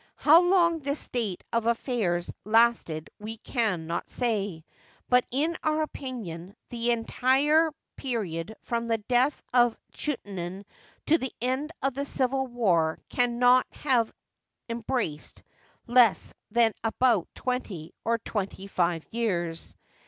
How 0.15 0.41
long 0.41 0.79
this 0.79 0.99
state 0.99 1.43
of 1.53 1.67
affairs 1.67 2.33
lasted 2.43 3.11
we 3.19 3.37
can 3.37 3.85
not 3.85 4.09
say, 4.09 4.65
but 5.09 5.27
in 5.31 5.55
our 5.61 5.83
opinion 5.83 6.55
the 6.69 6.89
entire 6.89 7.71
period 7.97 8.55
from 8.63 8.87
the 8.87 8.97
death 8.97 9.43
of 9.53 9.77
Chuenaten 9.93 10.65
to 11.05 11.19
the 11.19 11.31
end 11.39 11.71
of 11.83 11.93
the 11.93 12.05
civil 12.05 12.47
war 12.47 12.97
can 13.09 13.37
not 13.37 13.67
have 13.73 14.11
embraced 14.69 15.43
less 15.85 16.33
than 16.49 16.73
about 16.83 17.29
twenty 17.35 17.93
or 18.03 18.17
twenty 18.17 18.65
five 18.65 19.05
years. 19.11 19.75